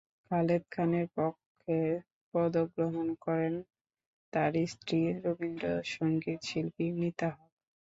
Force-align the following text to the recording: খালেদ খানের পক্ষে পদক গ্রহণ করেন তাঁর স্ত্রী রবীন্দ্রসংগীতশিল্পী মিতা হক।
খালেদ 0.31 0.63
খানের 0.71 1.07
পক্ষে 1.17 1.77
পদক 2.33 2.67
গ্রহণ 2.75 3.07
করেন 3.25 3.53
তাঁর 4.33 4.53
স্ত্রী 4.67 4.99
রবীন্দ্রসংগীতশিল্পী 5.23 6.85
মিতা 6.99 7.29
হক। 7.33 7.51